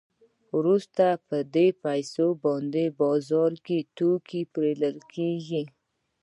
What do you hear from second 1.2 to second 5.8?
په دې پیسو باندې بازار کې توکي پېرل کېږي